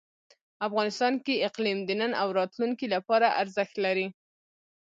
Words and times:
افغانستان 0.67 1.13
کې 1.25 1.43
اقلیم 1.47 1.79
د 1.85 1.89
نن 2.01 2.11
او 2.21 2.27
راتلونکي 2.39 2.87
لپاره 2.95 3.27
ارزښت 3.41 3.75
لري. 3.85 4.07